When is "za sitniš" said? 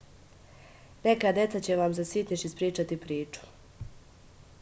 1.99-2.45